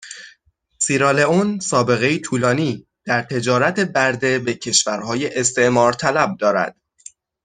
[0.79, 6.77] سیرالئون سابقهای طولانی در تجارت برده به کشورهای استعمار طلب دارد